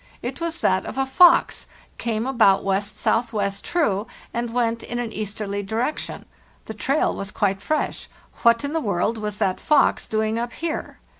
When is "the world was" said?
8.73-9.35